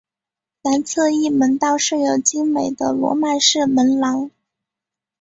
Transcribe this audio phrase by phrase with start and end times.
[0.63, 4.31] 南侧翼门道设有精美的罗曼式门廊。